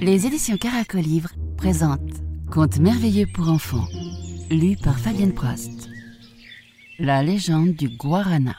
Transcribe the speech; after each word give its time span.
Les 0.00 0.24
éditions 0.24 0.56
Caracolivre 0.56 1.30
présentent 1.56 2.22
Contes 2.50 2.78
merveilleux 2.78 3.26
pour 3.34 3.48
enfants, 3.48 3.88
lu 4.50 4.76
par 4.76 4.98
Fabienne 4.98 5.34
Prost. 5.34 5.88
La 6.98 7.22
légende 7.22 7.72
du 7.74 7.88
guarana. 7.88 8.56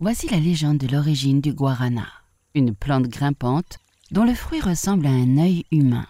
Voici 0.00 0.28
la 0.28 0.38
légende 0.38 0.78
de 0.78 0.86
l'origine 0.86 1.40
du 1.40 1.52
guarana, 1.52 2.06
une 2.54 2.74
plante 2.74 3.08
grimpante 3.08 3.78
dont 4.10 4.24
le 4.24 4.34
fruit 4.34 4.60
ressemble 4.60 5.06
à 5.06 5.10
un 5.10 5.38
œil 5.38 5.64
humain. 5.72 6.06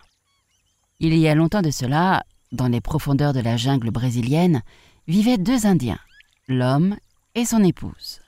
Il 0.99 1.17
y 1.17 1.29
a 1.29 1.35
longtemps 1.35 1.63
de 1.63 1.71
cela, 1.71 2.25
dans 2.53 2.69
les 2.69 2.81
profondeurs 2.81 3.33
de 3.33 3.41
la 3.41 3.57
jungle 3.57 3.91
brésilienne, 3.91 4.63
vivaient 5.07 5.39
deux 5.39 5.67
Indiens, 5.67 6.01
l'homme 6.49 6.97
et 7.35 7.45
son 7.45 7.63
épouse. 7.63 8.21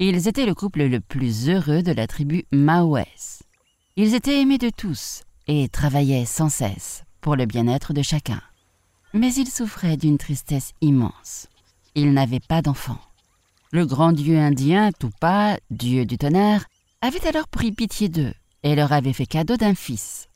Ils 0.00 0.26
étaient 0.26 0.44
le 0.44 0.56
couple 0.56 0.82
le 0.82 0.98
plus 0.98 1.48
heureux 1.48 1.84
de 1.84 1.92
la 1.92 2.08
tribu 2.08 2.46
Maouès. 2.50 3.44
Ils 3.94 4.14
étaient 4.14 4.40
aimés 4.40 4.58
de 4.58 4.68
tous 4.68 5.22
et 5.46 5.68
travaillaient 5.68 6.24
sans 6.24 6.48
cesse 6.48 7.04
pour 7.20 7.36
le 7.36 7.46
bien-être 7.46 7.92
de 7.92 8.02
chacun. 8.02 8.42
Mais 9.12 9.32
ils 9.34 9.48
souffraient 9.48 9.96
d'une 9.96 10.18
tristesse 10.18 10.72
immense. 10.80 11.46
Ils 11.94 12.12
n'avaient 12.12 12.40
pas 12.40 12.60
d'enfants. 12.60 12.98
Le 13.70 13.86
grand 13.86 14.10
dieu 14.10 14.36
indien, 14.36 14.90
Tupa, 14.90 15.58
dieu 15.70 16.06
du 16.06 16.18
tonnerre, 16.18 16.64
avait 17.00 17.24
alors 17.28 17.46
pris 17.46 17.70
pitié 17.70 18.08
d'eux 18.08 18.34
et 18.64 18.74
leur 18.74 18.92
avait 18.92 19.12
fait 19.12 19.26
cadeau 19.26 19.56
d'un 19.56 19.76
fils. 19.76 20.26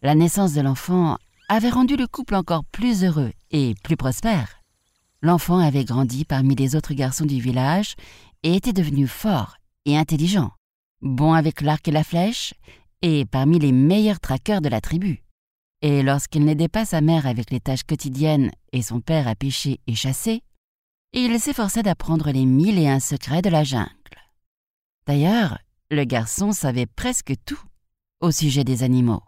La 0.00 0.14
naissance 0.14 0.54
de 0.54 0.62
l'enfant 0.62 1.18
avait 1.50 1.68
rendu 1.68 1.96
le 1.96 2.06
couple 2.06 2.36
encore 2.36 2.64
plus 2.64 3.04
heureux 3.04 3.32
et 3.50 3.74
plus 3.84 3.98
prospère. 3.98 4.62
L'enfant 5.20 5.58
avait 5.58 5.84
grandi 5.84 6.24
parmi 6.24 6.54
les 6.54 6.74
autres 6.74 6.94
garçons 6.94 7.26
du 7.26 7.40
village 7.40 7.96
et 8.44 8.54
était 8.54 8.72
devenu 8.72 9.08
fort 9.08 9.56
et 9.86 9.96
intelligent, 9.96 10.52
bon 11.00 11.32
avec 11.32 11.60
l'arc 11.60 11.88
et 11.88 11.90
la 11.90 12.04
flèche, 12.04 12.54
et 13.02 13.24
parmi 13.24 13.58
les 13.58 13.72
meilleurs 13.72 14.20
traqueurs 14.20 14.60
de 14.60 14.68
la 14.68 14.80
tribu. 14.80 15.24
Et 15.82 16.02
lorsqu'il 16.02 16.44
n'aidait 16.44 16.68
pas 16.68 16.84
sa 16.84 17.00
mère 17.00 17.26
avec 17.26 17.50
les 17.50 17.60
tâches 17.60 17.82
quotidiennes 17.82 18.52
et 18.72 18.82
son 18.82 19.00
père 19.00 19.26
à 19.26 19.34
pêcher 19.34 19.80
et 19.86 19.94
chasser, 19.94 20.42
il 21.12 21.38
s'efforçait 21.40 21.82
d'apprendre 21.82 22.30
les 22.30 22.46
mille 22.46 22.78
et 22.78 22.88
un 22.88 23.00
secrets 23.00 23.42
de 23.42 23.50
la 23.50 23.64
jungle. 23.64 23.90
D'ailleurs, 25.06 25.58
le 25.90 26.04
garçon 26.04 26.52
savait 26.52 26.86
presque 26.86 27.34
tout 27.44 27.60
au 28.20 28.30
sujet 28.30 28.64
des 28.64 28.82
animaux. 28.82 29.22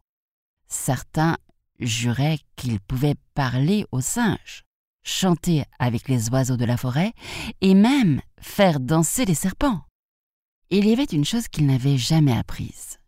Certains 0.69 1.37
juraient 1.79 2.39
qu'il 2.57 2.81
pouvait 2.81 3.17
parler 3.35 3.85
aux 3.93 4.01
singes, 4.01 4.65
chanter 5.07 5.65
avec 5.79 6.09
les 6.09 6.29
oiseaux 6.31 6.57
de 6.57 6.65
la 6.65 6.77
forêt 6.77 7.13
et 7.61 7.75
même 7.75 8.21
faire 8.41 8.81
danser 8.81 9.25
les 9.25 9.35
serpents. 9.35 9.83
Il 10.71 10.87
y 10.87 10.93
avait 10.93 11.05
une 11.05 11.25
chose 11.25 11.49
qu'il 11.49 11.67
n'avait 11.67 11.97
jamais 11.97 12.37
apprise 12.37 12.99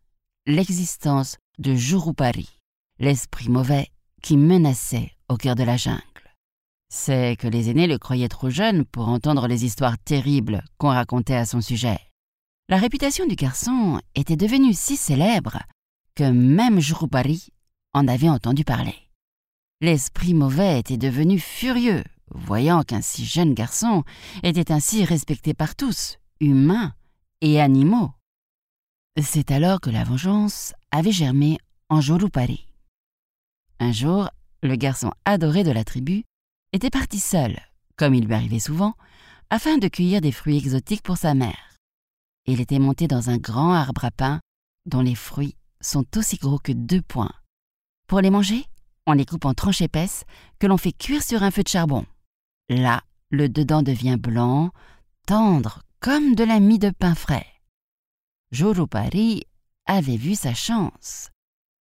l'existence 0.49 1.37
de 1.59 1.75
Jurupari, 1.75 2.49
l'esprit 2.99 3.51
mauvais 3.51 3.89
qui 4.23 4.39
menaçait 4.39 5.13
au 5.29 5.37
cœur 5.37 5.55
de 5.55 5.63
la 5.63 5.77
jungle. 5.77 6.03
C'est 6.89 7.37
que 7.37 7.47
les 7.47 7.69
aînés 7.69 7.87
le 7.87 7.99
croyaient 7.99 8.29
trop 8.29 8.49
jeune 8.49 8.87
pour 8.87 9.09
entendre 9.09 9.47
les 9.47 9.67
histoires 9.67 9.99
terribles 9.99 10.65
qu'on 10.79 10.89
racontait 10.89 11.35
à 11.35 11.45
son 11.45 11.61
sujet. 11.61 11.99
La 12.71 12.79
réputation 12.79 13.27
du 13.27 13.35
garçon 13.35 14.01
était 14.15 14.37
devenue 14.37 14.73
si 14.73 14.97
célèbre 14.97 15.59
que 16.15 16.31
même 16.31 16.81
Jurupari 16.81 17.49
en 17.93 18.09
avait 18.09 18.31
entendu 18.31 18.65
parler. 18.65 19.08
L'esprit 19.81 20.34
mauvais 20.34 20.81
était 20.81 20.97
devenu 20.97 21.39
furieux, 21.39 22.03
voyant 22.33 22.83
qu'un 22.83 23.01
si 23.01 23.25
jeune 23.25 23.55
garçon 23.55 24.03
était 24.43 24.73
ainsi 24.73 25.05
respecté 25.05 25.55
par 25.55 25.77
tous, 25.77 26.19
humains 26.41 26.95
et 27.43 27.61
animaux. 27.61 28.11
C'est 29.23 29.53
alors 29.53 29.81
que 29.81 29.91
la 29.91 30.03
vengeance 30.03 30.75
avait 30.91 31.12
germé 31.12 31.59
en 31.89 32.01
Jolupari. 32.01 32.67
Un 33.79 33.93
jour, 33.93 34.29
le 34.65 34.75
garçon 34.75 35.12
adoré 35.25 35.62
de 35.62 35.71
la 35.71 35.84
tribu 35.84 36.25
était 36.72 36.91
parti 36.91 37.21
seul, 37.21 37.60
comme 37.97 38.15
il 38.15 38.27
lui 38.27 38.34
arrivait 38.34 38.59
souvent, 38.59 38.95
afin 39.49 39.78
de 39.78 39.87
cueillir 39.87 40.21
des 40.21 40.33
fruits 40.33 40.59
exotiques 40.59 41.03
pour 41.03 41.19
sa 41.19 41.34
mère. 41.34 41.77
Il 42.47 42.60
était 42.60 42.81
monté 42.81 43.06
dans 43.06 43.31
un 43.31 43.39
grand 43.39 43.72
arbre 43.72 44.05
à 44.05 44.10
pain 44.10 44.41
dont 44.87 45.03
les 45.03 45.15
fruits 45.15 45.56
sont 45.81 46.05
aussi 46.16 46.37
gros 46.37 46.59
que 46.59 46.72
deux 46.72 47.03
poings. 47.03 47.33
Pour 48.09 48.21
les 48.21 48.31
manger, 48.31 48.65
on 49.09 49.13
les 49.13 49.25
coupe 49.25 49.47
en 49.47 49.55
tranches 49.55 49.81
épaisses 49.81 50.25
que 50.59 50.67
l'on 50.67 50.77
fait 50.77 50.93
cuire 50.93 51.23
sur 51.23 51.43
un 51.43 51.51
feu 51.51 51.63
de 51.63 51.69
charbon. 51.69 52.05
Là, 52.69 53.03
le 53.31 53.49
dedans 53.49 53.83
devient 53.83 54.19
blanc, 54.19 54.71
tendre 55.27 55.83
comme 56.01 56.35
de 56.35 56.45
la 56.45 56.61
mie 56.61 56.79
de 56.79 56.91
pain 56.91 57.15
frais. 57.15 57.47
Jorupari 58.53 59.45
avait 59.87 60.17
vu 60.19 60.35
sa 60.35 60.53
chance. 60.53 61.31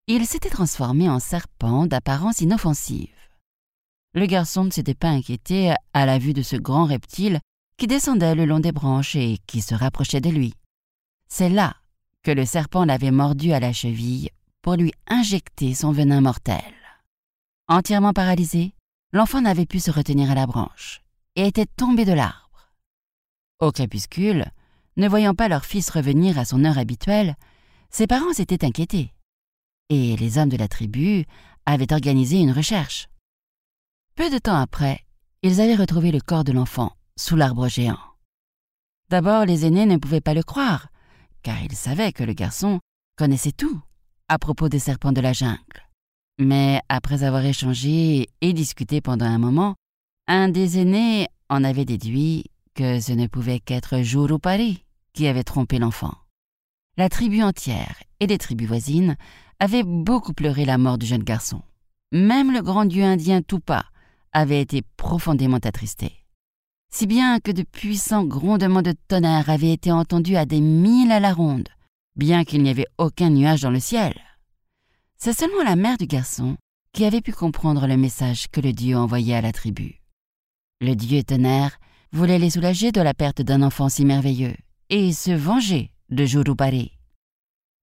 Il 0.07 0.25
s'était 0.25 0.51
transformé 0.51 1.09
en 1.09 1.19
serpent 1.19 1.87
d'apparence 1.87 2.41
inoffensive. 2.41 3.11
Le 4.15 4.27
garçon 4.27 4.65
ne 4.65 4.71
s'était 4.71 4.95
pas 4.95 5.09
inquiété 5.09 5.75
à 5.93 6.07
la 6.07 6.19
vue 6.19 6.33
de 6.33 6.43
ce 6.43 6.57
grand 6.57 6.85
reptile 6.85 7.41
qui 7.77 7.89
descendait 7.89 8.37
le 8.37 8.47
long 8.47 8.61
des 8.61 8.73
branches 8.73 9.17
et 9.17 9.39
qui 9.49 9.61
se 9.61 9.75
rapprochait 9.75 10.21
de 10.21 10.31
lui. 10.31 10.55
C'est 11.29 11.51
là 11.51 11.75
que 12.23 12.31
le 12.31 12.47
serpent 12.47 12.85
l'avait 12.85 13.11
mordu 13.11 13.53
à 13.53 13.61
la 13.61 13.73
cheville 13.73 14.31
pour 14.63 14.77
lui 14.77 14.93
injecter 15.09 15.75
son 15.75 15.91
venin 15.91 16.21
mortel. 16.21 16.76
Entièrement 17.69 18.13
paralysé, 18.13 18.75
l'enfant 19.13 19.41
n'avait 19.41 19.67
pu 19.67 19.81
se 19.81 19.91
retenir 19.91 20.31
à 20.31 20.37
la 20.37 20.47
branche 20.47 21.03
et 21.35 21.49
était 21.49 21.67
tombé 21.67 22.05
de 22.05 22.13
l'arbre. 22.13 22.73
Au 23.59 23.73
crépuscule, 23.73 24.45
ne 24.97 25.09
voyant 25.09 25.35
pas 25.35 25.49
leur 25.49 25.65
fils 25.65 25.91
revenir 25.91 26.39
à 26.39 26.45
son 26.45 26.65
heure 26.65 26.79
habituelle, 26.79 27.35
ses 27.91 28.07
parents 28.07 28.33
s'étaient 28.33 28.65
inquiétés. 28.65 29.13
Et 29.89 30.17
les 30.17 30.39
hommes 30.39 30.49
de 30.49 30.57
la 30.57 30.69
tribu 30.69 31.27
avaient 31.67 31.93
organisé 31.93 32.39
une 32.39 32.53
recherche. 32.53 33.09
Peu 34.15 34.31
de 34.31 34.39
temps 34.39 34.61
après, 34.61 35.05
ils 35.43 35.61
avaient 35.61 35.75
retrouvé 35.75 36.13
le 36.13 36.21
corps 36.21 36.45
de 36.45 36.53
l'enfant 36.53 36.93
sous 37.17 37.35
l'arbre 37.35 37.67
géant. 37.67 37.99
D'abord, 39.11 39.45
les 39.45 39.67
aînés 39.67 39.87
ne 39.87 39.97
pouvaient 39.97 40.21
pas 40.21 40.35
le 40.35 40.43
croire, 40.45 40.89
car 41.43 41.61
ils 41.63 41.75
savaient 41.75 42.13
que 42.13 42.25
le 42.25 42.33
garçon 42.33 42.79
connaissait 43.17 43.53
tout 43.53 43.81
à 44.29 44.39
propos 44.39 44.69
des 44.69 44.79
serpents 44.79 45.13
de 45.13 45.21
la 45.21 45.33
jungle. 45.33 45.86
Mais 46.39 46.81
après 46.89 47.23
avoir 47.23 47.45
échangé 47.45 48.29
et 48.41 48.53
discuté 48.53 49.01
pendant 49.01 49.27
un 49.27 49.39
moment, 49.39 49.75
un 50.29 50.49
des 50.49 50.79
aînés 50.79 51.29
en 51.49 51.65
avait 51.65 51.85
déduit 51.85 52.45
que 52.75 53.01
ce 53.01 53.13
ne 53.13 53.27
pouvait 53.27 53.61
qu'être 53.61 54.01
Jurupari 54.01 54.85
qui 55.15 55.27
avait 55.27 55.45
trompé 55.45 55.79
l'enfant. 55.79 56.15
La 56.99 57.09
tribu 57.09 57.43
entière 57.43 58.03
et 58.21 58.27
les 58.27 58.39
tribus 58.39 58.69
voisines 58.69 59.17
avaient 59.61 59.83
beaucoup 59.83 60.35
pleuré 60.35 60.65
la 60.65 60.79
mort 60.79 60.99
du 60.99 61.07
jeune 61.07 61.23
garçon. 61.23 61.63
Même 62.13 62.53
le 62.53 62.63
grand 62.63 62.85
dieu 62.85 63.03
indien 63.03 63.41
Tupa 63.43 63.87
avait 64.33 64.61
été 64.61 64.83
profondément 64.97 65.57
attristé. 65.57 66.13
Si 66.93 67.07
bien 67.07 67.41
que 67.41 67.51
de 67.51 67.63
puissants 67.63 68.25
grondements 68.25 68.83
de 68.83 68.95
tonnerre 69.09 69.49
avaient 69.51 69.73
été 69.73 69.91
entendus 69.91 70.37
à 70.37 70.45
des 70.45 70.61
milles 70.61 71.13
à 71.13 71.21
la 71.21 71.33
ronde, 71.33 71.69
bien 72.15 72.45
qu'il 72.45 72.63
n'y 72.63 72.71
avait 72.71 72.87
aucun 72.99 73.31
nuage 73.31 73.63
dans 73.63 73.71
le 73.71 73.81
ciel. 73.81 74.15
C'est 75.19 75.33
seulement 75.33 75.63
la 75.65 75.77
mère 75.77 75.97
du 75.97 76.07
garçon 76.07 76.57
qui 76.93 77.05
avait 77.05 77.21
pu 77.21 77.33
comprendre 77.33 77.87
le 77.87 77.97
message 77.97 78.49
que 78.49 78.61
le 78.61 78.73
dieu 78.73 78.97
envoyait 78.97 79.35
à 79.35 79.41
la 79.41 79.53
tribu. 79.53 80.01
Le 80.81 80.95
dieu 80.95 81.23
tonnerre 81.23 81.79
voulait 82.13 82.39
les 82.39 82.51
soulager 82.51 82.93
de 82.93 83.01
la 83.01 83.15
perte 83.15 83.43
d'un 83.43 83.63
enfant 83.63 83.89
si 83.89 84.05
merveilleux 84.05 84.55
et 84.91 85.13
se 85.13 85.31
venger 85.31 85.91
de 86.11 86.25
Jurupari. 86.25 86.93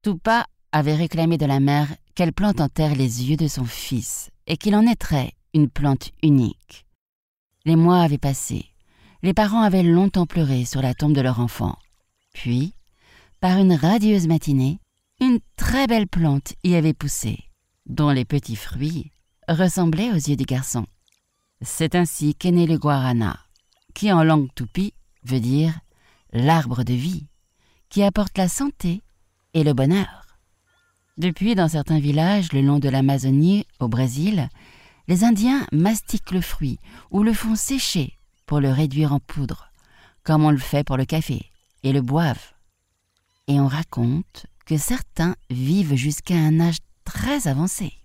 Tupa 0.04 0.46
avait 0.72 0.96
réclamé 0.96 1.38
de 1.38 1.46
la 1.46 1.60
mère 1.60 1.88
qu'elle 2.16 2.34
plante 2.34 2.62
en 2.62 2.70
terre 2.70 2.96
les 2.96 3.30
yeux 3.30 3.38
de 3.38 3.48
son 3.48 3.66
fils 3.66 4.30
et 4.48 4.58
qu'il 4.58 4.76
en 4.76 4.84
naîtrait 4.84 5.34
une 5.54 5.70
plante 5.70 6.12
unique. 6.22 6.86
Les 7.66 7.76
mois 7.76 8.02
avaient 8.02 8.18
passé. 8.18 8.66
Les 9.22 9.34
parents 9.34 9.62
avaient 9.62 9.84
longtemps 9.84 10.26
pleuré 10.26 10.66
sur 10.66 10.82
la 10.82 10.94
tombe 10.94 11.14
de 11.14 11.22
leur 11.22 11.40
enfant. 11.40 11.78
Puis, 12.34 12.74
par 13.40 13.58
une 13.58 13.74
radieuse 13.74 14.28
matinée, 14.28 14.80
une 15.24 15.40
très 15.56 15.88
belle 15.88 16.08
plante 16.08 16.54
y 16.66 16.76
avait 16.76 16.94
poussé, 16.94 17.40
dont 17.86 18.10
les 18.10 18.26
petits 18.26 18.58
fruits 18.58 19.12
ressemblaient 19.48 20.12
aux 20.12 20.16
yeux 20.16 20.36
du 20.36 20.44
garçon. 20.44 20.86
C'est 21.62 21.96
ainsi 21.96 22.36
qu'est 22.36 22.52
né 22.52 22.68
le 22.68 22.78
guarana, 22.78 23.40
qui 23.94 24.12
en 24.12 24.24
langue 24.24 24.54
toupie 24.54 24.94
veut 25.24 25.40
dire 25.40 25.80
l'arbre 26.34 26.84
de 26.84 26.94
vie, 26.94 27.28
qui 27.90 28.04
apporte 28.04 28.38
la 28.38 28.50
santé 28.50 29.02
et 29.54 29.64
le 29.64 29.74
bonheur. 29.74 30.38
Depuis, 31.18 31.56
dans 31.56 31.70
certains 31.70 32.00
villages 32.00 32.52
le 32.52 32.62
long 32.62 32.80
de 32.80 32.90
l'Amazonie, 32.90 33.66
au 33.80 33.88
Brésil, 33.88 34.50
les 35.08 35.24
Indiens 35.24 35.66
mastiquent 35.72 36.32
le 36.32 36.42
fruit 36.42 36.80
ou 37.12 37.24
le 37.24 37.34
font 37.34 37.56
sécher 37.56 38.18
pour 38.46 38.60
le 38.60 38.72
réduire 38.72 39.14
en 39.14 39.20
poudre, 39.20 39.70
comme 40.24 40.44
on 40.44 40.52
le 40.52 40.58
fait 40.58 40.84
pour 40.84 40.98
le 40.98 41.06
café, 41.06 41.50
et 41.84 41.94
le 41.94 42.02
boivent. 42.02 42.54
Et 43.48 43.60
on 43.60 43.68
raconte 43.68 44.48
que 44.66 44.78
certains 44.78 45.36
vivent 45.50 45.96
jusqu'à 45.96 46.36
un 46.36 46.60
âge 46.60 46.78
très 47.04 47.48
avancé. 47.48 48.03